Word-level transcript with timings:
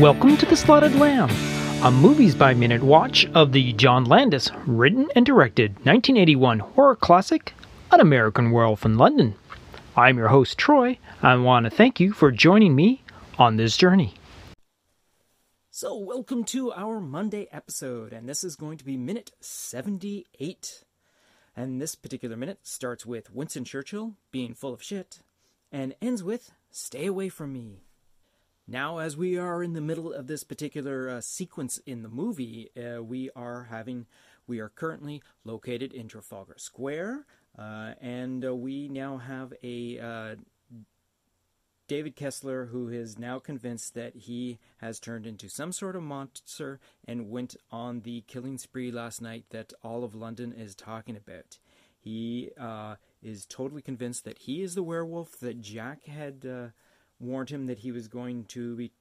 Welcome 0.00 0.38
to 0.38 0.46
The 0.46 0.56
Slaughtered 0.56 0.94
Lamb, 0.94 1.28
a 1.84 1.90
movies 1.90 2.34
by 2.34 2.54
minute 2.54 2.82
watch 2.82 3.26
of 3.34 3.52
the 3.52 3.74
John 3.74 4.06
Landis 4.06 4.50
written 4.66 5.10
and 5.14 5.26
directed 5.26 5.72
1981 5.84 6.60
horror 6.60 6.96
classic, 6.96 7.52
An 7.92 8.00
American 8.00 8.50
Werewolf 8.50 8.86
in 8.86 8.96
London. 8.96 9.34
I'm 9.94 10.16
your 10.16 10.28
host, 10.28 10.56
Troy. 10.56 10.98
And 11.20 11.28
I 11.28 11.36
want 11.36 11.64
to 11.64 11.70
thank 11.70 12.00
you 12.00 12.14
for 12.14 12.30
joining 12.30 12.74
me 12.74 13.02
on 13.38 13.58
this 13.58 13.76
journey. 13.76 14.14
So, 15.70 15.98
welcome 15.98 16.44
to 16.44 16.72
our 16.72 16.98
Monday 16.98 17.48
episode, 17.52 18.14
and 18.14 18.26
this 18.26 18.42
is 18.42 18.56
going 18.56 18.78
to 18.78 18.86
be 18.86 18.96
minute 18.96 19.32
78. 19.40 20.82
And 21.54 21.78
this 21.78 21.94
particular 21.94 22.38
minute 22.38 22.60
starts 22.62 23.04
with 23.04 23.34
Winston 23.34 23.66
Churchill 23.66 24.14
being 24.32 24.54
full 24.54 24.72
of 24.72 24.82
shit 24.82 25.18
and 25.70 25.94
ends 26.00 26.24
with 26.24 26.52
Stay 26.70 27.06
away 27.06 27.28
from 27.28 27.52
me. 27.52 27.82
Now, 28.70 28.98
as 28.98 29.16
we 29.16 29.36
are 29.36 29.64
in 29.64 29.72
the 29.72 29.80
middle 29.80 30.12
of 30.12 30.28
this 30.28 30.44
particular 30.44 31.08
uh, 31.08 31.20
sequence 31.20 31.78
in 31.86 32.04
the 32.04 32.08
movie, 32.08 32.70
uh, 32.76 33.02
we 33.02 33.28
are 33.34 33.64
having, 33.64 34.06
we 34.46 34.60
are 34.60 34.68
currently 34.68 35.24
located 35.42 35.92
in 35.92 36.06
Trafalgar 36.06 36.54
Square, 36.56 37.26
uh, 37.58 37.94
and 38.00 38.44
uh, 38.44 38.54
we 38.54 38.86
now 38.86 39.16
have 39.16 39.52
a 39.64 39.98
uh, 39.98 40.36
David 41.88 42.14
Kessler 42.14 42.66
who 42.66 42.88
is 42.88 43.18
now 43.18 43.40
convinced 43.40 43.94
that 43.94 44.14
he 44.14 44.60
has 44.76 45.00
turned 45.00 45.26
into 45.26 45.48
some 45.48 45.72
sort 45.72 45.96
of 45.96 46.04
monster 46.04 46.78
and 47.08 47.28
went 47.28 47.56
on 47.72 48.02
the 48.02 48.20
killing 48.28 48.56
spree 48.56 48.92
last 48.92 49.20
night 49.20 49.46
that 49.50 49.72
all 49.82 50.04
of 50.04 50.14
London 50.14 50.52
is 50.52 50.76
talking 50.76 51.16
about. 51.16 51.58
He 51.98 52.50
uh, 52.56 52.94
is 53.20 53.46
totally 53.46 53.82
convinced 53.82 54.24
that 54.26 54.38
he 54.38 54.62
is 54.62 54.76
the 54.76 54.84
werewolf 54.84 55.40
that 55.40 55.60
Jack 55.60 56.04
had 56.04 56.72
warned 57.20 57.50
him 57.50 57.66
that 57.66 57.80
he 57.80 57.92
was 57.92 58.08
going 58.08 58.44
to 58.46 58.74
be 58.76 58.92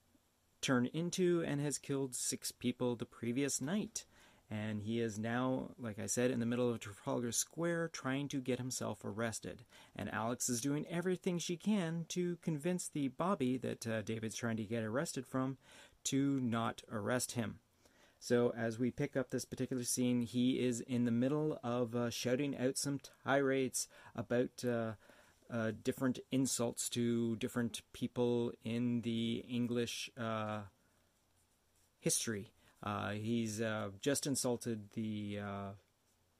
turned 0.61 0.87
into 0.87 1.43
and 1.45 1.61
has 1.61 1.77
killed 1.77 2.13
six 2.13 2.51
people 2.51 2.95
the 2.95 3.05
previous 3.05 3.61
night. 3.61 4.05
And 4.51 4.81
he 4.81 4.99
is 4.99 5.19
now, 5.19 5.69
like 5.77 5.99
I 5.99 6.07
said, 6.07 6.31
in 6.31 6.39
the 6.39 6.45
middle 6.45 6.71
of 6.71 6.79
Trafalgar 6.79 7.31
Square 7.31 7.89
trying 7.89 8.27
to 8.29 8.41
get 8.41 8.57
himself 8.57 9.05
arrested. 9.05 9.63
And 9.95 10.11
Alex 10.11 10.49
is 10.49 10.59
doing 10.59 10.87
everything 10.89 11.37
she 11.37 11.55
can 11.55 12.05
to 12.09 12.37
convince 12.37 12.87
the 12.87 13.09
Bobby 13.09 13.57
that 13.57 13.85
uh, 13.85 14.01
David's 14.01 14.35
trying 14.35 14.57
to 14.57 14.63
get 14.63 14.83
arrested 14.83 15.27
from 15.27 15.57
to 16.05 16.39
not 16.39 16.81
arrest 16.91 17.33
him. 17.33 17.59
So, 18.21 18.51
as 18.57 18.77
we 18.77 18.91
pick 18.91 19.15
up 19.15 19.29
this 19.29 19.45
particular 19.45 19.83
scene, 19.83 20.23
he 20.23 20.59
is 20.59 20.81
in 20.81 21.05
the 21.05 21.11
middle 21.11 21.57
of 21.63 21.95
uh, 21.95 22.09
shouting 22.09 22.57
out 22.57 22.77
some 22.77 22.99
tirades 23.23 23.87
about 24.13 24.65
uh, 24.65 24.93
uh, 25.51 25.71
different 25.83 26.19
insults 26.31 26.89
to 26.89 27.35
different 27.37 27.81
people 27.93 28.51
in 28.63 29.01
the 29.01 29.43
English 29.49 30.09
uh, 30.19 30.61
history. 31.99 32.51
Uh, 32.81 33.11
he's 33.11 33.59
uh, 33.61 33.89
just 34.01 34.25
insulted 34.25 34.91
the 34.93 35.39
uh, 35.43 35.69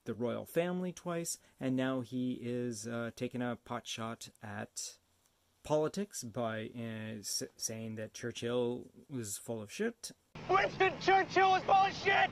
the 0.06 0.14
royal 0.14 0.46
family 0.46 0.92
twice, 0.92 1.38
and 1.60 1.76
now 1.76 2.02
he 2.02 2.40
is 2.42 2.88
uh, 2.88 3.12
taking 3.16 3.42
a 3.42 3.58
pot 3.66 3.86
shot 3.86 4.30
at 4.42 4.98
politics 5.64 6.24
by 6.24 6.70
s- 6.76 7.44
saying 7.58 7.96
that 7.96 8.14
Churchill 8.14 8.86
was 9.10 9.38
full 9.38 9.62
of 9.62 9.72
shit. 9.72 10.12
Winston 10.50 10.94
Churchill 11.02 11.52
was 11.52 11.64
full 11.64 11.74
of 11.76 11.94
shit. 11.94 12.30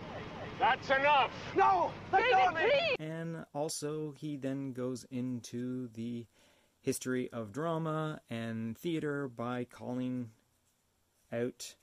That's 0.60 0.90
enough. 0.90 1.32
No, 1.56 1.92
let 2.12 2.24
go 2.32 2.46
of 2.48 2.54
me. 2.56 2.96
And 3.00 3.46
also, 3.54 4.14
he 4.18 4.38
then 4.38 4.72
goes 4.74 5.06
into 5.12 5.90
the 5.90 6.26
history 6.88 7.30
of 7.34 7.52
drama 7.52 8.22
and 8.30 8.78
theater 8.78 9.28
by 9.28 9.66
calling 9.66 10.30
out 11.34 11.76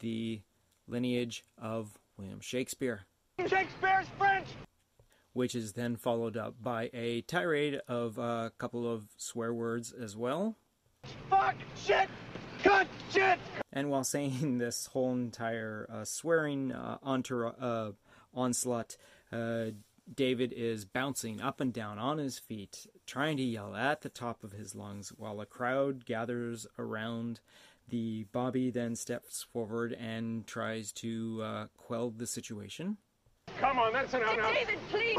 the 0.00 0.42
lineage 0.86 1.42
of 1.56 1.98
William 2.18 2.38
Shakespeare. 2.38 3.06
Shakespeare's 3.38 4.08
French. 4.18 4.48
Which 5.32 5.54
is 5.54 5.72
then 5.72 5.96
followed 5.96 6.36
up 6.36 6.56
by 6.62 6.90
a 6.92 7.22
tirade 7.22 7.80
of 7.88 8.18
a 8.18 8.52
couple 8.58 8.86
of 8.86 9.04
swear 9.16 9.54
words 9.54 9.90
as 9.90 10.18
well. 10.18 10.56
Fuck, 11.30 11.54
shit, 11.74 12.10
cut, 12.62 12.86
shit. 13.10 13.38
And 13.72 13.88
while 13.88 14.04
saying 14.04 14.58
this 14.58 14.84
whole 14.84 15.12
entire 15.12 15.88
uh, 15.90 16.04
swearing 16.04 16.72
uh, 16.72 16.98
entour- 16.98 17.54
uh, 17.58 17.92
onslaught, 18.34 18.98
uh, 19.32 19.70
David 20.14 20.52
is 20.54 20.84
bouncing 20.84 21.40
up 21.40 21.60
and 21.60 21.72
down 21.72 21.98
on 21.98 22.18
his 22.18 22.38
feet, 22.38 22.86
trying 23.06 23.36
to 23.36 23.42
yell 23.42 23.74
at 23.74 24.02
the 24.02 24.08
top 24.08 24.44
of 24.44 24.52
his 24.52 24.74
lungs 24.74 25.10
while 25.10 25.40
a 25.40 25.46
crowd 25.46 26.04
gathers 26.04 26.66
around. 26.78 27.40
The 27.88 28.24
Bobby 28.32 28.70
then 28.70 28.96
steps 28.96 29.46
forward 29.52 29.92
and 29.92 30.46
tries 30.46 30.92
to 30.94 31.40
uh, 31.42 31.66
quell 31.76 32.10
the 32.10 32.26
situation. 32.26 32.98
Come 33.58 33.78
on, 33.78 33.92
that's 33.92 34.14
enough 34.14 34.36
now. 34.36 34.52
David, 34.52 34.78
please. 34.90 35.18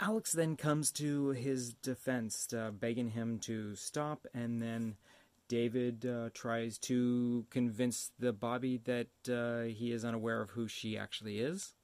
Alex 0.00 0.32
then 0.32 0.56
comes 0.56 0.90
to 0.92 1.30
his 1.30 1.72
defense, 1.74 2.52
uh, 2.52 2.70
begging 2.72 3.10
him 3.10 3.38
to 3.40 3.74
stop, 3.74 4.26
and 4.34 4.60
then 4.60 4.96
David 5.48 6.04
uh, 6.04 6.30
tries 6.34 6.78
to 6.78 7.46
convince 7.50 8.10
the 8.18 8.32
Bobby 8.32 8.80
that 8.84 9.08
uh, 9.30 9.68
he 9.72 9.92
is 9.92 10.04
unaware 10.04 10.40
of 10.40 10.50
who 10.50 10.66
she 10.66 10.98
actually 10.98 11.38
is. 11.38 11.74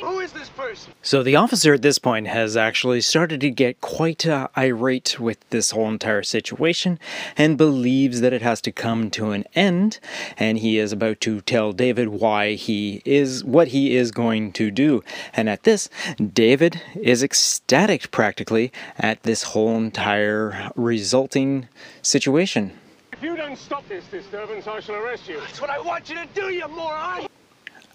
Who 0.00 0.20
is 0.20 0.32
this 0.32 0.48
person? 0.48 0.92
So 1.02 1.22
the 1.22 1.36
officer 1.36 1.74
at 1.74 1.82
this 1.82 1.98
point 1.98 2.26
has 2.26 2.56
actually 2.56 3.00
started 3.00 3.40
to 3.40 3.50
get 3.50 3.80
quite 3.80 4.26
uh, 4.26 4.48
irate 4.56 5.20
with 5.20 5.38
this 5.50 5.72
whole 5.72 5.88
entire 5.88 6.22
situation 6.22 6.98
and 7.36 7.58
believes 7.58 8.20
that 8.20 8.32
it 8.32 8.42
has 8.42 8.60
to 8.62 8.72
come 8.72 9.10
to 9.10 9.32
an 9.32 9.44
end 9.54 9.98
and 10.36 10.58
he 10.58 10.78
is 10.78 10.92
about 10.92 11.20
to 11.22 11.40
tell 11.42 11.72
David 11.72 12.08
why 12.08 12.54
he 12.54 13.02
is 13.04 13.44
what 13.44 13.68
he 13.68 13.96
is 13.96 14.10
going 14.10 14.52
to 14.52 14.70
do. 14.70 15.02
And 15.34 15.48
at 15.48 15.64
this, 15.64 15.88
David 16.32 16.80
is 16.94 17.22
ecstatic 17.22 18.10
practically 18.10 18.72
at 18.98 19.22
this 19.22 19.42
whole 19.42 19.76
entire 19.76 20.70
resulting 20.76 21.68
situation. 22.02 22.72
If 23.12 23.22
you 23.22 23.36
don't 23.36 23.58
stop 23.58 23.86
this 23.88 24.04
disturbance, 24.06 24.66
I 24.66 24.80
shall 24.80 24.94
arrest 24.94 25.28
you. 25.28 25.40
That's 25.40 25.60
what 25.60 25.68
I 25.68 25.78
want 25.78 26.08
you 26.08 26.16
to 26.16 26.26
do, 26.34 26.48
you 26.48 26.66
moron. 26.68 27.26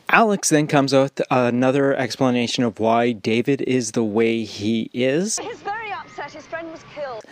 Alex 0.09 0.49
then 0.49 0.67
comes 0.67 0.93
out 0.93 1.03
with 1.17 1.21
another 1.31 1.95
explanation 1.95 2.63
of 2.63 2.79
why 2.79 3.11
David 3.11 3.61
is 3.61 3.91
the 3.93 4.03
way 4.03 4.43
he 4.43 4.89
is. 4.93 5.39
He's 5.39 5.59
very 5.61 5.91
upset. 5.91 6.31
His 6.31 6.45
friend 6.45 6.71
was 6.71 6.83
killed. 6.93 7.23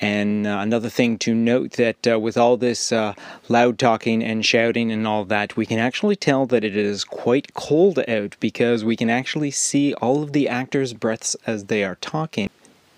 And 0.00 0.46
uh, 0.46 0.58
another 0.60 0.88
thing 0.88 1.18
to 1.18 1.34
note 1.34 1.72
that 1.72 2.06
uh, 2.06 2.18
with 2.20 2.36
all 2.38 2.56
this 2.56 2.92
uh, 2.92 3.14
loud 3.48 3.78
talking 3.78 4.22
and 4.22 4.46
shouting 4.46 4.92
and 4.92 5.06
all 5.06 5.24
that, 5.24 5.56
we 5.56 5.66
can 5.66 5.78
actually 5.80 6.14
tell 6.16 6.46
that 6.46 6.62
it 6.64 6.76
is 6.76 7.04
quite 7.04 7.52
cold 7.54 7.98
out 8.08 8.36
because 8.38 8.84
we 8.84 8.94
can 8.96 9.10
actually 9.10 9.50
see 9.50 9.94
all 9.94 10.22
of 10.22 10.32
the 10.32 10.48
actors' 10.48 10.94
breaths 10.94 11.34
as 11.46 11.64
they 11.64 11.82
are 11.82 11.96
talking. 11.96 12.48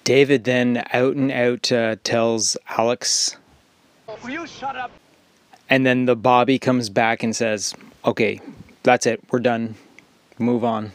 David 0.04 0.44
then 0.44 0.84
out 0.92 1.16
and 1.16 1.32
out 1.32 1.72
uh, 1.72 1.96
tells 2.04 2.56
Alex, 2.68 3.36
Will 4.22 4.30
you 4.30 4.46
shut 4.46 4.76
up? 4.76 4.90
and 5.70 5.86
then 5.86 6.04
the 6.04 6.16
Bobby 6.16 6.58
comes 6.58 6.90
back 6.90 7.22
and 7.22 7.34
says, 7.34 7.74
Okay, 8.04 8.40
that's 8.82 9.06
it, 9.06 9.22
we're 9.30 9.40
done, 9.40 9.74
move 10.38 10.64
on. 10.64 10.92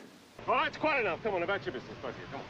All 0.48 0.54
right, 0.54 0.68
it's 0.68 0.78
quite 0.78 1.02
enough. 1.02 1.24
Come 1.24 1.36
on, 1.36 1.44
about 1.44 1.66
your 1.66 1.74
business, 1.74 1.96
both 2.02 2.12
of 2.12 2.20
you. 2.20 2.26
Come 2.32 2.42
on. 2.42 2.46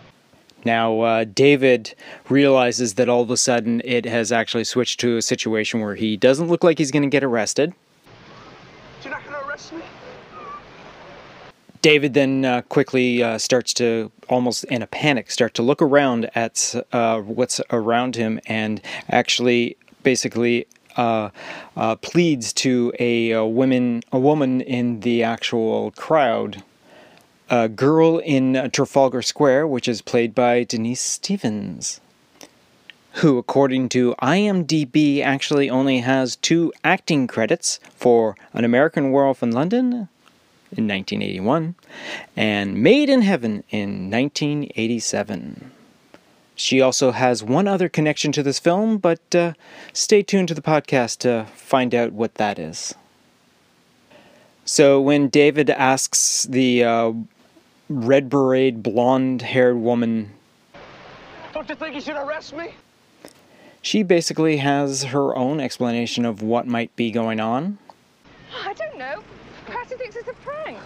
Now, 0.66 1.00
uh, 1.02 1.24
David 1.26 1.94
realizes 2.28 2.96
that 2.96 3.08
all 3.08 3.22
of 3.22 3.30
a 3.30 3.38
sudden 3.38 3.82
it 3.86 4.06
has 4.06 4.32
actually 4.32 4.64
switched 4.64 5.00
to 5.02 5.18
a 5.18 5.22
situation 5.22 5.80
where 5.80 5.96
he 5.96 6.18
doesn't 6.18 6.48
look 6.48 6.64
like 6.64 6.80
he's 6.80 6.92
going 6.92 7.04
to 7.04 7.10
get 7.10 7.24
arrested. 7.24 7.74
You're 9.04 9.14
not 9.14 9.24
gonna 9.24 9.48
arrest 9.48 9.72
me? 9.74 9.82
David 11.84 12.16
then 12.16 12.46
uh, 12.46 12.64
quickly 12.64 13.22
uh, 13.22 13.38
starts 13.38 13.72
to, 13.76 14.12
almost 14.28 14.64
in 14.66 14.82
a 14.82 14.88
panic, 14.88 15.30
start 15.30 15.54
to 15.54 15.62
look 15.62 15.84
around 15.84 16.32
at 16.34 16.74
uh, 16.92 17.22
what's 17.22 17.62
around 17.70 18.16
him 18.16 18.40
and 18.48 18.82
actually 19.10 19.78
basically 20.02 20.66
uh, 20.96 21.30
uh, 21.76 21.96
pleads 21.98 22.54
to 22.54 22.92
a, 23.00 23.32
a 23.32 23.46
woman, 23.46 24.02
a 24.12 24.20
woman 24.20 24.62
in 24.62 25.02
the 25.02 25.24
actual 25.24 25.92
crowd, 25.92 26.64
a 27.50 27.70
girl 27.70 28.18
in 28.20 28.56
uh, 28.56 28.68
Trafalgar 28.70 29.22
Square, 29.22 29.68
which 29.68 29.88
is 29.88 30.02
played 30.02 30.34
by 30.34 30.64
Denise 30.64 31.02
Stevens, 31.02 32.02
who, 33.14 33.38
according 33.38 33.90
to 33.90 34.16
IMDb, 34.22 35.22
actually 35.22 35.70
only 35.70 36.00
has 36.00 36.36
two 36.36 36.74
acting 36.84 37.28
credits 37.28 37.80
for 37.96 38.36
An 38.54 38.66
American 38.66 39.12
Werewolf 39.12 39.44
in 39.44 39.52
London 39.52 40.10
in 40.72 40.88
1981 40.88 41.76
and 42.36 42.82
Made 42.82 43.10
in 43.10 43.22
Heaven 43.22 43.64
in 43.70 44.10
1987. 44.10 45.72
She 46.56 46.80
also 46.82 47.12
has 47.12 47.44
one 47.44 47.68
other 47.68 47.90
connection 47.90 48.32
to 48.32 48.44
this 48.44 48.60
film, 48.60 48.98
but 48.98 49.36
uh, 49.36 49.54
stay 49.94 50.24
tuned 50.24 50.48
to 50.48 50.54
the 50.54 50.62
podcast 50.62 51.20
to 51.20 51.46
find 51.56 51.94
out 51.94 52.14
what 52.14 52.36
that 52.36 52.58
is. 52.58 52.96
So, 54.64 55.00
when 55.00 55.28
David 55.28 55.70
asks 55.70 56.44
the 56.44 56.84
uh, 56.84 57.12
red 57.90 58.30
beret, 58.30 58.82
blonde 58.82 59.42
haired 59.42 59.78
woman, 59.78 60.32
Don't 61.54 61.70
you 61.70 61.76
think 61.76 61.94
you 61.96 62.02
should 62.02 62.16
arrest 62.16 62.56
me? 62.56 62.70
she 63.82 64.02
basically 64.02 64.58
has 64.58 65.04
her 65.04 65.36
own 65.36 65.60
explanation 65.60 66.26
of 66.26 66.42
what 66.42 66.66
might 66.66 66.96
be 66.96 67.12
going 67.12 67.40
on. 67.40 67.78
I 68.64 68.74
don't 68.74 68.98
know. 68.98 69.22
Perhaps 69.68 69.92
he 69.92 69.98
thinks 69.98 70.16
it's 70.16 70.28
a 70.28 70.34
prank. 70.34 70.80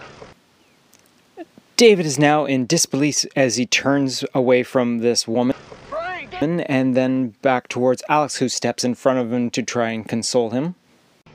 David 1.80 2.04
is 2.04 2.18
now 2.18 2.44
in 2.44 2.66
disbelief 2.66 3.24
as 3.34 3.56
he 3.56 3.64
turns 3.64 4.22
away 4.34 4.62
from 4.62 4.98
this 4.98 5.26
woman 5.26 5.56
Frank! 5.88 6.28
and 6.42 6.94
then 6.94 7.28
back 7.40 7.68
towards 7.68 8.02
Alex, 8.06 8.36
who 8.36 8.50
steps 8.50 8.84
in 8.84 8.94
front 8.94 9.18
of 9.18 9.32
him 9.32 9.48
to 9.52 9.62
try 9.62 9.88
and 9.88 10.06
console 10.06 10.50
him. 10.50 10.74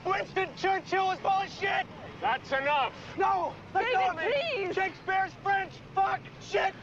Winston 0.05 0.47
Churchill 0.55 1.07
was 1.07 1.17
full 1.17 1.31
of 1.31 1.49
shit! 1.49 1.87
That's 2.21 2.51
enough. 2.51 2.93
No! 3.17 3.53
Let 3.73 3.91
go 3.91 4.09
of 4.09 4.17
David, 4.17 4.35
me! 4.35 4.65
please. 4.67 4.75
Shakespeare's 4.75 5.31
French! 5.41 5.71
Fuck! 5.95 6.19
Shit! 6.47 6.75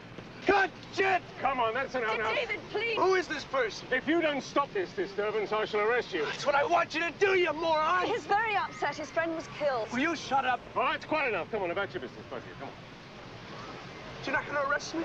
Cut! 0.45 0.69
Shit! 0.93 1.21
Come 1.39 1.61
on, 1.61 1.73
that's 1.73 1.95
enough 1.95 2.17
now. 2.17 2.33
David, 2.33 2.59
please. 2.69 2.97
Who 2.97 3.15
is 3.15 3.29
this 3.29 3.45
person? 3.45 3.87
If 3.93 4.09
you 4.09 4.19
don't 4.19 4.43
stop 4.43 4.73
this 4.73 4.89
disturbance, 4.91 5.53
I 5.53 5.63
shall 5.63 5.79
arrest 5.79 6.13
you. 6.13 6.25
That's 6.25 6.45
what 6.45 6.55
I 6.55 6.65
want 6.65 6.93
you 6.93 6.99
to 6.99 7.13
do, 7.17 7.35
you 7.35 7.53
moron! 7.53 8.07
He's 8.07 8.25
very 8.25 8.57
upset. 8.57 8.97
His 8.97 9.09
friend 9.09 9.33
was 9.33 9.47
killed. 9.57 9.89
Will 9.93 9.99
you 9.99 10.17
shut 10.17 10.43
up? 10.43 10.59
All 10.75 10.81
right, 10.81 10.97
it's 10.97 11.05
quite 11.05 11.29
enough. 11.29 11.49
Come 11.49 11.63
on, 11.63 11.71
about 11.71 11.93
your 11.93 12.01
business, 12.01 12.25
both 12.29 12.39
of 12.39 12.47
you. 12.49 12.55
Come 12.59 12.67
on. 12.67 12.92
You're 14.25 14.35
not 14.35 14.47
gonna 14.47 14.69
arrest 14.69 14.95
me? 14.95 15.03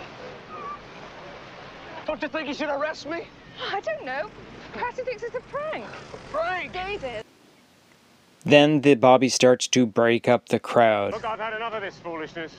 Don't 2.06 2.22
you 2.22 2.28
think 2.28 2.48
you 2.48 2.54
should 2.54 2.68
arrest 2.68 3.06
me? 3.08 3.26
I 3.70 3.80
don't 3.80 4.04
know. 4.04 4.30
Perhaps 4.72 4.98
he 4.98 5.04
thinks 5.04 5.22
it's 5.22 5.34
a 5.34 5.40
prank. 5.40 5.84
Frank! 6.30 6.72
David. 6.72 7.24
Then 8.44 8.80
the 8.80 8.94
Bobby 8.94 9.28
starts 9.28 9.66
to 9.68 9.84
break 9.84 10.28
up 10.28 10.48
the 10.48 10.58
crowd, 10.58 11.12
Look, 11.12 11.24
I've 11.24 11.38
had 11.38 11.54
enough 11.54 11.74
of 11.74 11.82
this 11.82 11.96
foolishness. 11.96 12.54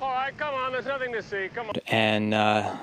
All 0.00 0.12
right, 0.12 0.36
come 0.36 0.54
on. 0.54 0.72
There's 0.72 0.86
nothing 0.86 1.12
to 1.12 1.22
see. 1.22 1.48
Come 1.54 1.68
on. 1.70 1.74
and 1.88 2.34
uh, 2.34 2.76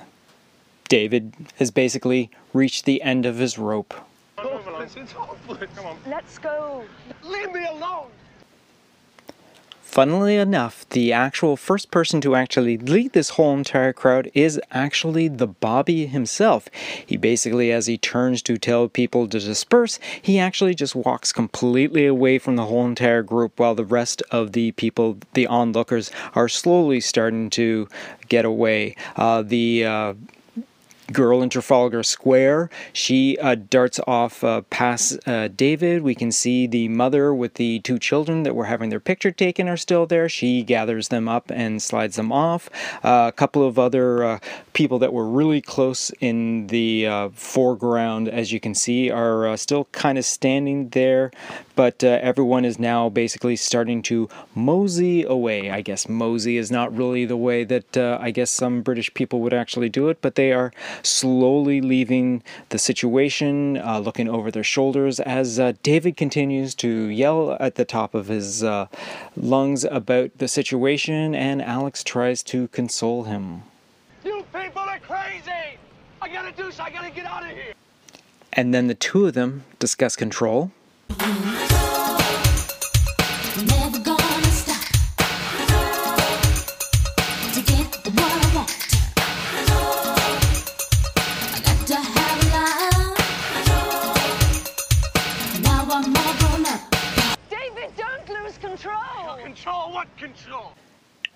David 0.90 1.34
has 1.58 1.72
basically 1.72 2.30
reached 2.54 2.86
the 2.86 3.02
end 3.02 3.26
of 3.26 3.38
his 3.38 3.58
rope. 3.58 3.94
Move 4.38 4.48
along. 4.48 4.64
Hopeless, 4.64 4.96
it's 4.98 5.12
hopeless. 5.12 5.70
Come 5.76 5.86
on. 5.86 5.98
Let's 6.08 6.38
go. 6.38 6.84
Leave 7.24 7.52
me 7.54 7.66
alone! 7.66 8.08
Funnily 9.86 10.36
enough, 10.36 10.86
the 10.90 11.14
actual 11.14 11.56
first 11.56 11.90
person 11.90 12.20
to 12.20 12.36
actually 12.36 12.78
lead 12.78 13.14
this 13.14 13.30
whole 13.30 13.56
entire 13.56 13.94
crowd 13.94 14.30
is 14.34 14.60
actually 14.72 15.30
the 15.30 15.48
Bobby 15.48 16.06
himself. 16.06 16.68
He 17.06 17.16
basically, 17.16 17.72
as 17.72 17.86
he 17.86 17.98
turns 17.98 18.42
to 18.42 18.58
tell 18.58 18.90
people 18.90 19.26
to 19.30 19.40
disperse, 19.40 19.98
he 20.22 20.38
actually 20.38 20.76
just 20.76 20.96
walks 20.96 21.32
completely 21.32 22.06
away 22.06 22.40
from 22.40 22.58
the 22.58 22.66
whole 22.66 22.86
entire 22.86 23.24
group 23.24 23.58
while 23.58 23.74
the 23.74 23.86
rest 23.86 24.22
of 24.32 24.52
the 24.52 24.74
people, 24.74 25.18
the 25.34 25.48
onlookers, 25.48 26.12
are 26.34 26.50
slowly 26.50 27.00
starting 27.00 27.50
to 27.52 27.88
get 28.28 28.44
away. 28.44 28.98
Uh, 29.16 29.44
the 29.44 29.86
uh, 29.86 30.14
girl 31.12 31.42
in 31.42 31.50
Trafalgar 31.50 32.04
Square. 32.04 32.70
She 32.94 33.38
uh, 33.38 33.56
darts 33.56 34.00
off 34.08 34.44
uh, 34.44 34.62
past 34.70 35.18
uh, 35.28 35.48
David. 35.50 36.02
We 36.02 36.16
can 36.16 36.32
see 36.32 36.68
the 36.68 36.88
mother 36.88 37.34
with 37.34 37.56
the 37.56 37.80
two 37.80 38.00
children 38.00 38.44
that 38.44 38.56
were 38.56 38.66
having 38.66 38.90
their 38.90 39.00
picture 39.00 39.32
taken 39.32 39.68
are 39.68 39.78
still 39.78 40.06
there. 40.06 40.28
She 40.30 40.64
gathers 40.64 41.10
them 41.10 41.30
up 41.30 41.52
and 41.52 41.82
slides 41.82 42.16
them 42.16 42.32
off. 42.32 42.70
Uh, 43.04 43.26
a 43.28 43.32
couple 43.32 43.66
of 43.68 43.78
other 43.78 44.24
uh, 44.24 44.40
people 44.74 45.00
that 45.00 45.14
were 45.14 45.28
really 45.28 45.62
close 45.62 46.12
in 46.20 46.68
the 46.68 47.08
uh, 47.08 47.30
foreground, 47.30 48.28
as 48.28 48.52
you 48.52 48.60
can 48.60 48.74
see, 48.74 49.10
are 49.10 49.56
still 49.58 49.86
kind 49.92 50.18
of 50.18 50.26
standing 50.26 50.90
there, 50.90 51.32
but 51.76 52.04
everyone 52.04 52.66
is 52.66 52.80
now 52.80 53.10
basically 53.10 53.56
starting 53.56 54.02
to 54.02 54.28
mosey 54.54 55.24
away. 55.24 55.70
I 55.70 55.82
guess 55.82 56.10
mosey 56.10 56.58
is 56.58 56.72
not 56.72 56.96
really 56.96 57.26
the 57.26 57.38
way 57.38 57.64
that 57.64 57.98
I 57.98 58.32
guess 58.32 58.52
some 58.52 58.82
British 58.82 59.14
people 59.14 59.42
would 59.42 59.54
actually 59.54 59.90
do 59.90 60.10
it, 60.10 60.22
but 60.22 60.36
they 60.36 60.52
are 60.52 60.72
slowly 61.04 61.82
leaving 61.82 62.44
the 62.70 62.78
situation, 62.78 63.78
uh, 63.78 64.00
looking 64.00 64.30
over 64.30 64.52
their 64.52 64.64
shoulders 64.64 65.20
as 65.20 65.60
uh, 65.60 65.74
David 65.84 66.18
continues 66.18 66.76
to 66.76 66.88
yell 67.08 67.58
at 67.60 67.76
the 67.76 67.86
top 67.86 68.14
of 68.14 68.28
his 68.28 68.64
uh, 68.64 68.88
lungs 69.36 69.84
about 69.84 70.38
the 70.38 70.48
situation, 70.48 71.36
and 71.36 71.62
Alex 71.62 72.04
tries 72.04 72.44
to 72.44 72.68
console 72.70 73.24
him. 73.24 73.64
You 74.24 74.44
people 74.54 74.82
are 74.82 75.00
crazy! 75.00 75.78
I 76.22 76.30
gotta 76.30 76.52
do 76.52 76.72
so, 76.72 76.84
I 76.84 76.90
gotta 76.90 77.12
get 77.12 77.26
out 77.26 77.44
of 77.44 77.50
here! 77.50 77.74
And 78.54 78.74
then 78.74 78.88
the 78.88 78.96
two 78.96 79.28
of 79.28 79.34
them 79.34 79.64
discuss 79.80 80.16
control. 80.16 80.72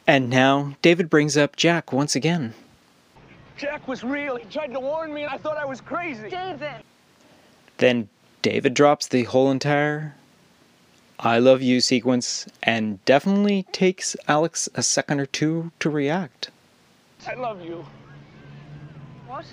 And 0.10 0.32
now 0.32 0.74
David 0.82 1.08
brings 1.08 1.38
up 1.38 1.56
Jack 1.56 1.94
once 1.94 2.16
again. 2.16 2.56
Jack 3.58 3.88
was 3.88 4.04
real. 4.04 4.38
He 4.38 4.46
tried 4.46 4.74
to 4.74 4.80
warn 4.80 5.14
me 5.14 5.22
and 5.22 5.32
I 5.32 5.38
thought 5.38 5.56
I 5.56 5.66
was 5.66 5.82
crazy. 5.82 6.32
David. 6.32 6.82
Then 7.78 8.10
David 8.42 8.74
drops 8.74 9.08
the 9.08 9.26
whole 9.26 9.52
entire 9.52 10.16
I 11.20 11.38
love 11.38 11.62
you 11.62 11.80
sequence 11.80 12.48
and 12.64 13.06
definitely 13.06 13.68
takes 13.72 14.16
Alex 14.28 14.68
a 14.74 14.82
second 14.82 15.20
or 15.20 15.28
two 15.28 15.72
to 15.80 15.92
react. 15.92 16.50
I 17.28 17.36
love 17.36 17.64
you. 17.64 17.86
What? 19.28 19.46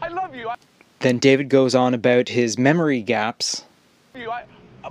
I 0.00 0.08
love 0.10 0.32
you. 0.32 0.48
I 0.48 0.54
Then 1.00 1.18
David 1.18 1.48
goes 1.48 1.74
on 1.74 1.92
about 1.92 2.28
his 2.28 2.56
memory 2.56 3.02
gaps. 3.02 3.64
you. 4.14 4.30
I, 4.30 4.44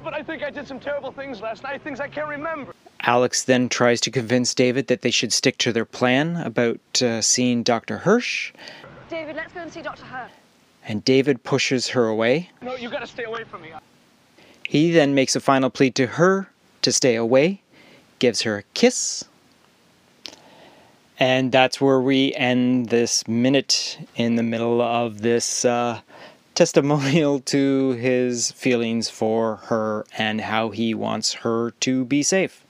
but 0.03 0.13
I 0.13 0.21
think 0.21 0.43
I 0.43 0.49
did 0.49 0.67
some 0.67 0.81
terrible 0.81 1.13
things 1.13 1.39
last 1.39 1.63
night, 1.63 1.81
things 1.81 2.01
I 2.01 2.09
can't 2.09 2.27
remember. 2.27 2.73
Alex 3.01 3.43
then 3.43 3.69
tries 3.69 4.01
to 4.01 4.11
convince 4.11 4.53
David 4.53 4.87
that 4.87 5.01
they 5.01 5.11
should 5.11 5.31
stick 5.31 5.57
to 5.59 5.71
their 5.71 5.85
plan 5.85 6.37
about 6.37 6.79
uh, 7.01 7.21
seeing 7.21 7.63
Dr. 7.63 7.99
Hirsch, 7.99 8.51
David, 9.09 9.35
let's 9.37 9.53
go 9.53 9.61
and 9.61 9.71
see 9.71 9.81
Dr. 9.81 10.03
Hirsch. 10.03 10.31
and 10.85 11.03
David 11.05 11.43
pushes 11.43 11.89
her 11.89 12.07
away. 12.07 12.49
No, 12.61 12.75
you 12.75 12.89
gotta 12.89 13.07
stay 13.07 13.23
away 13.23 13.43
from 13.45 13.61
me. 13.61 13.71
He 14.67 14.91
then 14.91 15.15
makes 15.15 15.35
a 15.35 15.39
final 15.39 15.69
plea 15.69 15.91
to 15.91 16.07
her 16.07 16.49
to 16.81 16.91
stay 16.91 17.15
away, 17.15 17.61
gives 18.19 18.41
her 18.41 18.57
a 18.57 18.63
kiss, 18.73 19.23
and 21.19 21.51
that's 21.51 21.79
where 21.79 22.01
we 22.01 22.33
end 22.35 22.89
this 22.89 23.27
minute 23.27 23.97
in 24.15 24.35
the 24.35 24.43
middle 24.43 24.81
of 24.81 25.21
this 25.21 25.63
uh, 25.65 26.01
testimonial 26.55 27.39
to 27.41 27.91
his 27.91 28.51
feelings 28.51 29.09
for 29.09 29.57
her 29.67 30.05
and 30.17 30.41
how 30.41 30.69
he 30.69 30.93
wants 30.93 31.33
her 31.33 31.71
to 31.79 32.03
be 32.03 32.21
safe. 32.23 32.63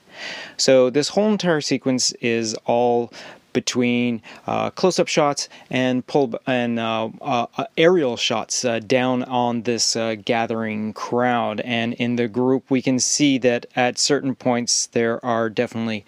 So, 0.56 0.90
this 0.90 1.08
whole 1.08 1.30
entire 1.30 1.60
sequence 1.60 2.12
is 2.20 2.54
all 2.64 3.12
between 3.52 4.22
uh, 4.46 4.70
close-up 4.70 5.08
shots 5.08 5.48
and 5.70 6.06
pull 6.06 6.32
and 6.46 6.78
uh, 6.78 7.08
uh, 7.20 7.46
uh, 7.56 7.64
aerial 7.76 8.16
shots 8.16 8.64
uh, 8.64 8.78
down 8.80 9.24
on 9.24 9.62
this 9.62 9.96
uh, 9.96 10.14
gathering 10.24 10.92
crowd. 10.92 11.60
And 11.62 11.94
in 11.94 12.16
the 12.16 12.28
group, 12.28 12.70
we 12.70 12.82
can 12.82 12.98
see 13.00 13.38
that 13.38 13.66
at 13.74 13.98
certain 13.98 14.34
points 14.34 14.86
there 14.86 15.24
are 15.24 15.48
definitely 15.50 16.04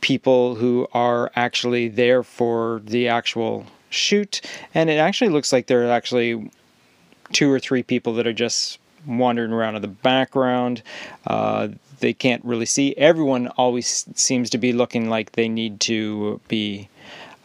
people 0.00 0.56
who 0.56 0.88
are 0.92 1.30
actually 1.36 1.88
there 1.88 2.22
for 2.22 2.82
the 2.84 3.08
actual 3.08 3.66
shoot, 3.88 4.40
and 4.74 4.90
it 4.90 4.98
actually 4.98 5.30
looks 5.30 5.52
like 5.52 5.66
there 5.66 5.86
are 5.86 5.90
actually 5.90 6.50
two 7.32 7.50
or 7.50 7.60
three 7.60 7.82
people 7.82 8.14
that 8.14 8.26
are 8.26 8.32
just 8.32 8.78
wandering 9.06 9.52
around 9.52 9.76
in 9.76 9.82
the 9.82 9.88
background. 9.88 10.82
They 12.04 12.12
can't 12.12 12.44
really 12.44 12.66
see. 12.66 12.94
Everyone 12.98 13.48
always 13.56 14.04
seems 14.14 14.50
to 14.50 14.58
be 14.58 14.74
looking 14.74 15.08
like 15.08 15.32
they 15.32 15.48
need 15.48 15.80
to 15.80 16.38
be 16.48 16.90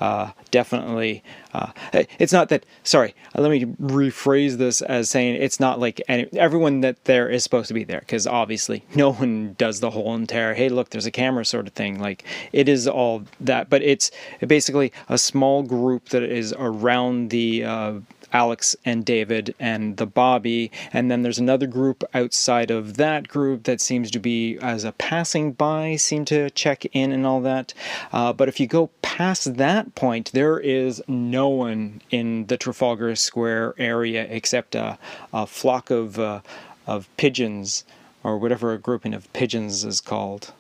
uh, 0.02 0.32
definitely. 0.52 1.24
Uh, 1.54 1.72
it's 1.94 2.34
not 2.34 2.50
that. 2.50 2.66
Sorry, 2.84 3.16
uh, 3.34 3.42
let 3.42 3.52
me 3.52 3.64
rephrase 3.64 4.58
this 4.58 4.82
as 4.82 5.10
saying 5.10 5.42
it's 5.42 5.62
not 5.62 5.80
like 5.80 6.02
any, 6.10 6.28
everyone 6.34 6.82
that 6.82 7.06
there 7.06 7.30
is 7.30 7.42
supposed 7.42 7.70
to 7.70 7.74
be 7.74 7.86
there 7.86 8.02
because 8.02 8.28
obviously 8.28 8.84
no 8.96 9.14
one 9.14 9.56
does 9.58 9.80
the 9.80 9.92
whole 9.92 10.14
entire. 10.14 10.54
Hey, 10.54 10.68
look, 10.68 10.90
there's 10.90 11.06
a 11.06 11.12
camera 11.12 11.46
sort 11.46 11.66
of 11.66 11.72
thing. 11.72 11.98
Like 11.98 12.26
it 12.52 12.68
is 12.68 12.86
all 12.86 13.24
that, 13.40 13.70
but 13.70 13.82
it's 13.82 14.12
basically 14.46 14.92
a 15.08 15.18
small 15.18 15.64
group 15.64 16.10
that 16.10 16.24
is 16.24 16.54
around 16.58 17.30
the. 17.30 17.64
Uh, 17.64 18.00
Alex 18.32 18.76
and 18.86 19.06
David 19.06 19.56
and 19.60 19.98
the 19.98 20.06
Bobby, 20.06 20.72
and 20.94 21.10
then 21.10 21.22
there's 21.22 21.40
another 21.40 21.68
group 21.68 22.04
outside 22.14 22.72
of 22.72 22.98
that 22.98 23.28
group 23.28 23.64
that 23.64 23.82
seems 23.82 24.12
to 24.12 24.20
be, 24.20 24.58
as 24.60 24.84
a 24.84 24.92
passing 24.94 25.52
by, 25.52 25.96
seem 25.96 26.26
to 26.26 26.50
check 26.52 26.86
in 26.94 27.12
and 27.12 27.26
all 27.26 27.42
that. 27.42 27.74
Uh, 28.12 28.34
but 28.34 28.48
if 28.48 28.60
you 28.60 28.68
go 28.68 28.90
past 29.02 29.56
that 29.56 29.96
point, 29.96 30.32
there 30.32 30.60
is 30.60 31.02
no 31.08 31.50
one 31.50 32.02
in 32.10 32.46
the 32.48 32.58
Trafalgar 32.58 33.16
Square 33.16 33.76
area 33.78 34.28
except 34.30 34.76
a, 34.76 34.98
a 35.34 35.48
flock 35.48 35.90
of 35.90 36.20
uh, 36.20 36.42
of 36.88 37.08
pigeons, 37.18 37.84
or 38.24 38.38
whatever 38.38 38.74
a 38.74 38.78
grouping 38.80 39.14
of 39.14 39.32
pigeons 39.34 39.86
is 39.86 40.02
called. 40.02 40.54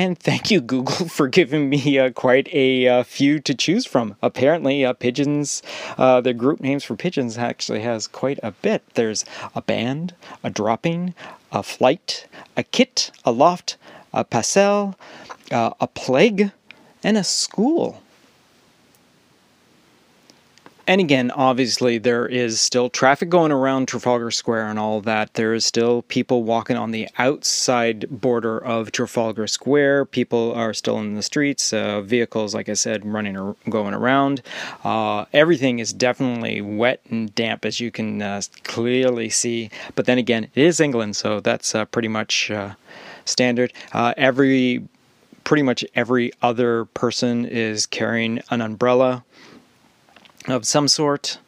And 0.00 0.18
thank 0.18 0.50
you, 0.50 0.62
Google, 0.62 1.08
for 1.10 1.28
giving 1.28 1.68
me 1.68 1.98
uh, 1.98 2.08
quite 2.12 2.48
a 2.54 2.88
uh, 2.88 3.02
few 3.02 3.38
to 3.40 3.54
choose 3.54 3.84
from. 3.84 4.16
Apparently, 4.22 4.82
uh, 4.82 4.94
pigeons, 4.94 5.62
uh, 5.98 6.22
the 6.22 6.32
group 6.32 6.58
names 6.58 6.84
for 6.84 6.96
pigeons 6.96 7.36
actually 7.36 7.80
has 7.80 8.06
quite 8.06 8.40
a 8.42 8.52
bit. 8.52 8.82
There's 8.94 9.26
a 9.54 9.60
band, 9.60 10.14
a 10.42 10.48
dropping, 10.48 11.12
a 11.52 11.62
flight, 11.62 12.26
a 12.56 12.62
kit, 12.62 13.10
a 13.26 13.30
loft, 13.30 13.76
a 14.14 14.24
pastel, 14.24 14.98
uh, 15.50 15.74
a 15.78 15.86
plague, 15.86 16.50
and 17.04 17.18
a 17.18 17.22
school. 17.22 18.02
And 20.86 21.00
again, 21.00 21.30
obviously, 21.30 21.98
there 21.98 22.26
is 22.26 22.60
still 22.60 22.90
traffic 22.90 23.28
going 23.28 23.52
around 23.52 23.86
Trafalgar 23.86 24.30
Square 24.30 24.68
and 24.68 24.78
all 24.78 25.00
that. 25.02 25.34
There 25.34 25.54
is 25.54 25.64
still 25.64 26.02
people 26.02 26.42
walking 26.42 26.76
on 26.76 26.90
the 26.90 27.08
outside 27.18 28.06
border 28.10 28.58
of 28.58 28.90
Trafalgar 28.90 29.46
Square. 29.46 30.06
People 30.06 30.52
are 30.52 30.74
still 30.74 30.98
in 30.98 31.14
the 31.14 31.22
streets. 31.22 31.72
Uh, 31.72 32.00
vehicles, 32.00 32.54
like 32.54 32.68
I 32.68 32.72
said, 32.74 33.06
running 33.06 33.36
or 33.36 33.54
going 33.68 33.94
around. 33.94 34.42
Uh, 34.82 35.26
everything 35.32 35.78
is 35.78 35.92
definitely 35.92 36.60
wet 36.60 37.00
and 37.08 37.32
damp, 37.34 37.64
as 37.64 37.78
you 37.78 37.90
can 37.90 38.20
uh, 38.20 38.42
clearly 38.64 39.28
see. 39.28 39.70
But 39.94 40.06
then 40.06 40.18
again, 40.18 40.44
it 40.54 40.64
is 40.64 40.80
England, 40.80 41.14
so 41.14 41.40
that's 41.40 41.74
uh, 41.74 41.84
pretty 41.84 42.08
much 42.08 42.50
uh, 42.50 42.74
standard. 43.24 43.72
Uh, 43.92 44.14
every 44.16 44.88
pretty 45.44 45.62
much 45.62 45.84
every 45.94 46.32
other 46.42 46.84
person 46.86 47.44
is 47.44 47.86
carrying 47.86 48.40
an 48.50 48.60
umbrella 48.60 49.24
of 50.48 50.66
some 50.66 50.88
sort. 50.88 51.38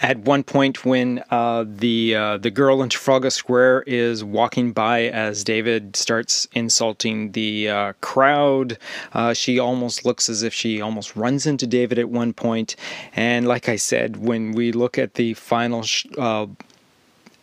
At 0.00 0.18
one 0.18 0.42
point, 0.42 0.84
when 0.84 1.22
uh, 1.30 1.64
the 1.64 2.16
uh, 2.16 2.36
the 2.38 2.50
girl 2.50 2.82
in 2.82 2.88
Trafalgar 2.88 3.30
Square 3.30 3.82
is 3.86 4.24
walking 4.24 4.72
by 4.72 5.02
as 5.02 5.44
David 5.44 5.94
starts 5.94 6.48
insulting 6.54 7.30
the 7.32 7.68
uh, 7.68 7.92
crowd, 8.00 8.78
uh, 9.12 9.32
she 9.32 9.60
almost 9.60 10.04
looks 10.04 10.28
as 10.28 10.42
if 10.42 10.52
she 10.52 10.80
almost 10.80 11.14
runs 11.14 11.46
into 11.46 11.68
David 11.68 12.00
at 12.00 12.08
one 12.08 12.32
point. 12.32 12.74
And 13.14 13.46
like 13.46 13.68
I 13.68 13.76
said, 13.76 14.16
when 14.16 14.50
we 14.50 14.72
look 14.72 14.98
at 14.98 15.14
the 15.14 15.34
final 15.34 15.84
sh- 15.84 16.06
uh, 16.18 16.46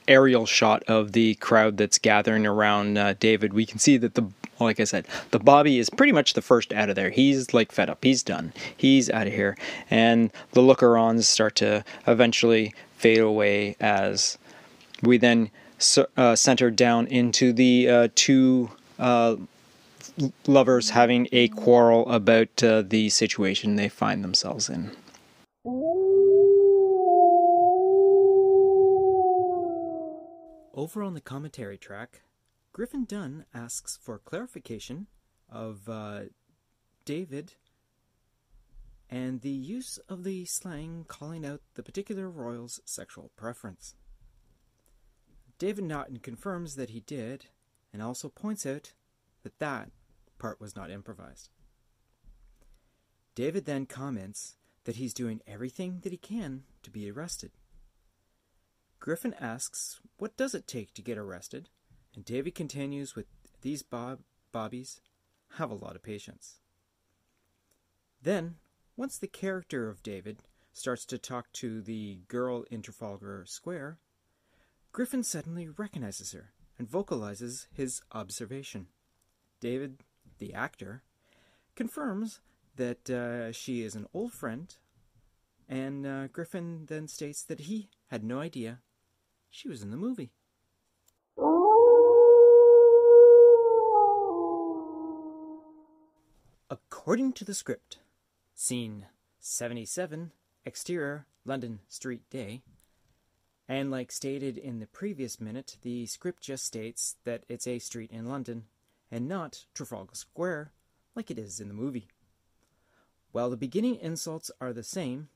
aerial 0.09 0.45
shot 0.45 0.83
of 0.87 1.13
the 1.13 1.35
crowd 1.35 1.77
that's 1.77 1.97
gathering 1.97 2.45
around 2.45 2.97
uh, 2.97 3.13
David, 3.19 3.53
we 3.53 3.65
can 3.65 3.79
see 3.79 3.97
that 3.97 4.15
the 4.15 4.27
like 4.59 4.79
I 4.79 4.83
said, 4.83 5.07
the 5.31 5.39
Bobby 5.39 5.79
is 5.79 5.89
pretty 5.89 6.11
much 6.11 6.33
the 6.33 6.41
first 6.41 6.73
out 6.73 6.89
of 6.89 6.95
there. 6.95 7.09
He's 7.09 7.53
like 7.53 7.71
fed 7.71 7.89
up. 7.89 8.03
He's 8.03 8.23
done. 8.23 8.51
He's 8.75 9.09
out 9.09 9.27
of 9.27 9.33
here. 9.33 9.57
And 9.89 10.31
the 10.51 10.61
looker-ons 10.61 11.27
start 11.27 11.55
to 11.57 11.85
eventually 12.07 12.73
fade 12.97 13.19
away 13.19 13.77
as 13.79 14.37
we 15.01 15.17
then 15.17 15.49
uh, 16.17 16.35
center 16.35 16.69
down 16.69 17.07
into 17.07 17.53
the 17.53 17.89
uh, 17.89 18.07
two 18.15 18.69
uh, 18.97 19.37
lovers 20.45 20.89
having 20.89 21.27
a 21.31 21.47
quarrel 21.49 22.09
about 22.09 22.61
uh, 22.63 22.81
the 22.81 23.09
situation 23.09 23.75
they 23.75 23.89
find 23.89 24.23
themselves 24.23 24.69
in. 24.69 24.91
Over 30.79 31.03
on 31.03 31.13
the 31.13 31.19
commentary 31.19 31.77
track, 31.77 32.21
Griffin 32.71 33.03
Dunne 33.03 33.43
asks 33.53 33.99
for 34.01 34.17
clarification 34.17 35.07
of 35.51 35.89
uh, 35.89 36.21
David 37.03 37.55
and 39.09 39.41
the 39.41 39.49
use 39.49 39.99
of 40.07 40.23
the 40.23 40.45
slang 40.45 41.03
calling 41.05 41.45
out 41.45 41.59
the 41.75 41.83
particular 41.83 42.29
royal's 42.29 42.79
sexual 42.85 43.29
preference. 43.35 43.95
David 45.57 45.83
Naughton 45.83 46.19
confirms 46.19 46.77
that 46.77 46.91
he 46.91 47.01
did 47.01 47.47
and 47.91 48.01
also 48.01 48.29
points 48.29 48.65
out 48.65 48.93
that 49.43 49.59
that 49.59 49.91
part 50.37 50.61
was 50.61 50.77
not 50.77 50.89
improvised. 50.89 51.49
David 53.35 53.65
then 53.65 53.85
comments 53.85 54.55
that 54.85 54.95
he's 54.95 55.13
doing 55.13 55.41
everything 55.45 55.99
that 56.03 56.13
he 56.13 56.17
can 56.17 56.63
to 56.83 56.89
be 56.89 57.11
arrested. 57.11 57.51
Griffin 58.99 59.33
asks, 59.39 60.01
What 60.17 60.35
does 60.35 60.53
it 60.53 60.67
take 60.67 60.93
to 60.93 61.01
get 61.01 61.17
arrested? 61.17 61.69
And 62.15 62.25
David 62.25 62.55
continues 62.55 63.15
with 63.15 63.27
these 63.61 63.81
bob- 63.81 64.23
bobbies 64.51 64.99
have 65.53 65.71
a 65.71 65.75
lot 65.75 65.95
of 65.95 66.03
patience. 66.03 66.59
Then, 68.21 68.55
once 68.97 69.17
the 69.17 69.27
character 69.27 69.89
of 69.89 70.03
David 70.03 70.43
starts 70.73 71.05
to 71.05 71.17
talk 71.17 71.51
to 71.53 71.81
the 71.81 72.19
girl 72.27 72.65
in 72.69 72.81
Trafalgar 72.81 73.45
Square, 73.47 73.99
Griffin 74.91 75.23
suddenly 75.23 75.69
recognizes 75.69 76.33
her 76.33 76.51
and 76.77 76.89
vocalizes 76.89 77.67
his 77.71 78.01
observation. 78.11 78.87
David, 79.59 80.03
the 80.39 80.53
actor, 80.53 81.03
confirms 81.75 82.41
that 82.75 83.09
uh, 83.09 83.51
she 83.51 83.83
is 83.83 83.95
an 83.95 84.07
old 84.13 84.33
friend, 84.33 84.75
and 85.67 86.05
uh, 86.05 86.27
Griffin 86.27 86.85
then 86.87 87.07
states 87.07 87.43
that 87.43 87.61
he 87.61 87.89
had 88.07 88.23
no 88.23 88.39
idea 88.39 88.79
she 89.49 89.67
was 89.67 89.81
in 89.81 89.91
the 89.91 89.97
movie. 89.97 90.31
According 96.69 97.33
to 97.33 97.45
the 97.45 97.53
script, 97.53 97.97
scene 98.53 99.07
77, 99.39 100.31
exterior, 100.65 101.25
London 101.45 101.79
street 101.87 102.29
day, 102.29 102.61
and 103.67 103.89
like 103.89 104.11
stated 104.11 104.57
in 104.57 104.79
the 104.79 104.87
previous 104.87 105.39
minute, 105.39 105.77
the 105.81 106.05
script 106.05 106.43
just 106.43 106.65
states 106.65 107.15
that 107.23 107.43
it's 107.47 107.67
a 107.67 107.79
street 107.79 108.11
in 108.11 108.27
London 108.27 108.65
and 109.11 109.27
not 109.27 109.65
Trafalgar 109.73 110.15
Square 110.15 110.71
like 111.15 111.31
it 111.31 111.39
is 111.39 111.59
in 111.59 111.67
the 111.67 111.73
movie. 111.73 112.07
While 113.31 113.49
the 113.49 113.57
beginning 113.57 113.95
insults 113.95 114.51
are 114.59 114.73
the 114.73 114.83
same, 114.83 115.29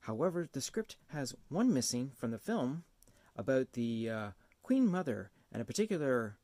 however, 0.00 0.48
the 0.50 0.60
script 0.60 0.96
has 1.08 1.34
one 1.48 1.72
missing 1.72 2.12
from 2.16 2.30
the 2.30 2.38
film 2.38 2.84
about 3.36 3.72
the 3.72 4.10
uh, 4.10 4.30
Queen 4.62 4.88
Mother 4.88 5.30
and 5.52 5.60
a 5.60 5.66
particular 5.66 6.36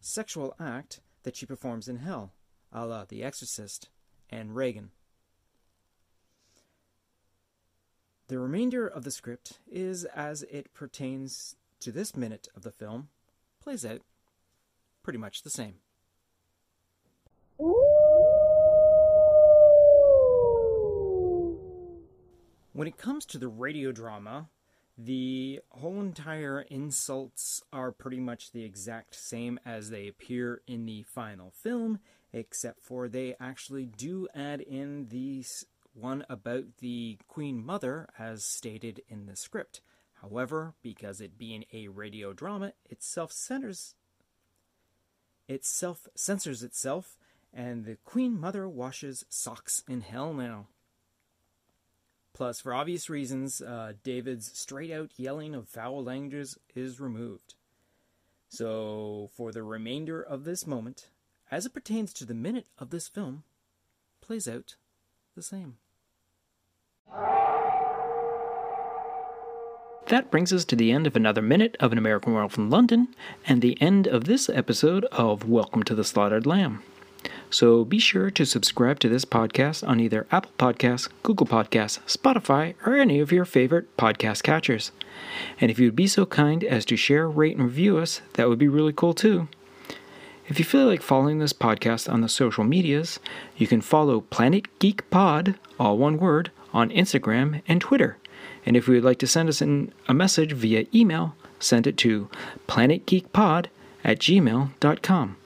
sexual 0.00 0.54
act 0.58 1.00
that 1.22 1.36
she 1.36 1.46
performs 1.46 1.88
in 1.88 1.96
hell 1.96 2.32
a 2.72 2.86
la 2.86 3.04
The 3.04 3.22
Exorcist 3.22 3.90
and 4.30 4.56
Regan. 4.56 4.90
The 8.28 8.38
remainder 8.38 8.86
of 8.86 9.04
the 9.04 9.10
script 9.10 9.58
is 9.70 10.04
as 10.06 10.42
it 10.44 10.72
pertains 10.72 11.56
to 11.80 11.92
this 11.92 12.16
minute 12.16 12.48
of 12.56 12.62
the 12.62 12.70
film, 12.70 13.08
plays 13.60 13.84
out 13.84 14.00
pretty 15.02 15.18
much 15.18 15.42
the 15.42 15.50
same. 15.50 15.74
When 22.72 22.88
it 22.88 22.96
comes 22.96 23.26
to 23.26 23.38
the 23.38 23.48
radio 23.48 23.92
drama, 23.92 24.48
the 24.96 25.60
whole 25.70 26.00
entire 26.00 26.60
insults 26.60 27.62
are 27.72 27.92
pretty 27.92 28.20
much 28.20 28.52
the 28.52 28.64
exact 28.64 29.14
same 29.14 29.58
as 29.64 29.90
they 29.90 30.06
appear 30.08 30.62
in 30.66 30.86
the 30.86 31.02
final 31.02 31.50
film, 31.50 31.98
except 32.32 32.82
for 32.82 33.08
they 33.08 33.34
actually 33.40 33.86
do 33.86 34.28
add 34.34 34.60
in 34.60 35.08
the 35.08 35.44
one 35.94 36.24
about 36.28 36.64
the 36.78 37.18
Queen 37.28 37.64
Mother 37.64 38.08
as 38.18 38.44
stated 38.44 39.02
in 39.08 39.26
the 39.26 39.36
script. 39.36 39.80
However, 40.20 40.74
because 40.82 41.20
it 41.20 41.38
being 41.38 41.64
a 41.72 41.88
radio 41.88 42.32
drama, 42.32 42.72
it 42.88 43.02
self 43.02 43.32
centers 43.32 43.94
it 45.48 45.64
self 45.64 46.08
censors 46.14 46.62
itself, 46.62 47.18
and 47.52 47.84
the 47.84 47.96
Queen 48.04 48.38
Mother 48.38 48.68
washes 48.68 49.24
socks 49.28 49.82
in 49.88 50.00
hell 50.00 50.32
now. 50.32 50.68
Plus, 52.42 52.60
for 52.60 52.74
obvious 52.74 53.08
reasons, 53.08 53.62
uh, 53.62 53.92
David's 54.02 54.50
straight 54.58 54.90
out 54.90 55.12
yelling 55.16 55.54
of 55.54 55.68
foul 55.68 56.02
languages 56.02 56.58
is 56.74 56.98
removed. 56.98 57.54
So, 58.48 59.30
for 59.32 59.52
the 59.52 59.62
remainder 59.62 60.20
of 60.20 60.42
this 60.42 60.66
moment, 60.66 61.06
as 61.52 61.66
it 61.66 61.72
pertains 61.72 62.12
to 62.14 62.24
the 62.24 62.34
minute 62.34 62.66
of 62.80 62.90
this 62.90 63.06
film, 63.06 63.44
plays 64.20 64.48
out 64.48 64.74
the 65.36 65.42
same. 65.42 65.76
That 70.08 70.32
brings 70.32 70.52
us 70.52 70.64
to 70.64 70.74
the 70.74 70.90
end 70.90 71.06
of 71.06 71.14
another 71.14 71.42
minute 71.42 71.76
of 71.78 71.92
An 71.92 71.98
American 71.98 72.32
Werewolf 72.32 72.54
from 72.54 72.70
London, 72.70 73.14
and 73.46 73.62
the 73.62 73.80
end 73.80 74.08
of 74.08 74.24
this 74.24 74.48
episode 74.48 75.04
of 75.12 75.48
Welcome 75.48 75.84
to 75.84 75.94
the 75.94 76.02
Slaughtered 76.02 76.44
Lamb. 76.44 76.82
So 77.50 77.84
be 77.84 77.98
sure 77.98 78.30
to 78.30 78.46
subscribe 78.46 78.98
to 79.00 79.08
this 79.08 79.24
podcast 79.24 79.86
on 79.86 80.00
either 80.00 80.26
Apple 80.30 80.52
Podcasts, 80.58 81.08
Google 81.22 81.46
Podcasts, 81.46 81.98
Spotify, 82.06 82.74
or 82.86 82.94
any 82.94 83.20
of 83.20 83.30
your 83.30 83.44
favorite 83.44 83.94
podcast 83.96 84.42
catchers. 84.42 84.90
And 85.60 85.70
if 85.70 85.78
you'd 85.78 85.94
be 85.94 86.06
so 86.06 86.24
kind 86.24 86.64
as 86.64 86.84
to 86.86 86.96
share, 86.96 87.28
rate, 87.28 87.56
and 87.56 87.66
review 87.66 87.98
us, 87.98 88.22
that 88.34 88.48
would 88.48 88.58
be 88.58 88.68
really 88.68 88.92
cool 88.92 89.12
too. 89.12 89.48
If 90.48 90.58
you 90.58 90.64
feel 90.64 90.86
like 90.86 91.02
following 91.02 91.38
this 91.38 91.52
podcast 91.52 92.12
on 92.12 92.20
the 92.20 92.28
social 92.28 92.64
medias, 92.64 93.20
you 93.56 93.66
can 93.66 93.80
follow 93.80 94.22
Planet 94.22 94.66
Geek 94.78 95.08
Pod, 95.10 95.58
all 95.78 95.98
one 95.98 96.18
word, 96.18 96.50
on 96.72 96.90
Instagram 96.90 97.62
and 97.68 97.80
Twitter. 97.80 98.18
And 98.66 98.76
if 98.76 98.88
you 98.88 98.94
would 98.94 99.04
like 99.04 99.18
to 99.20 99.26
send 99.26 99.48
us 99.48 99.60
a 99.60 100.14
message 100.14 100.52
via 100.52 100.86
email, 100.94 101.36
send 101.60 101.86
it 101.86 101.96
to 101.98 102.28
planetgeekpod 102.66 103.66
at 104.04 104.18
gmail.com. 104.18 105.36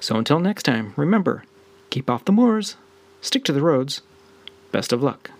So 0.00 0.16
until 0.16 0.40
next 0.40 0.62
time, 0.64 0.94
remember 0.96 1.44
keep 1.90 2.08
off 2.08 2.24
the 2.24 2.32
moors, 2.32 2.76
stick 3.20 3.44
to 3.44 3.52
the 3.52 3.62
roads. 3.62 4.00
Best 4.72 4.92
of 4.92 5.02
luck. 5.02 5.30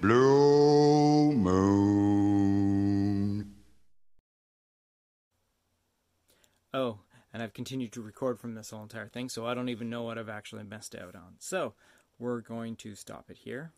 Blue 0.00 1.32
moon. 1.32 2.30
Oh, 6.72 7.00
and 7.32 7.42
I've 7.42 7.52
continued 7.52 7.92
to 7.92 8.00
record 8.00 8.40
from 8.40 8.54
this 8.54 8.70
whole 8.70 8.82
entire 8.82 9.08
thing, 9.08 9.28
so 9.28 9.46
I 9.46 9.54
don't 9.54 9.68
even 9.68 9.90
know 9.90 10.02
what 10.02 10.16
I've 10.18 10.28
actually 10.30 10.64
messed 10.64 10.94
out 10.94 11.14
on. 11.14 11.34
So, 11.38 11.74
we're 12.18 12.40
going 12.40 12.76
to 12.76 12.94
stop 12.94 13.26
it 13.28 13.38
here. 13.38 13.72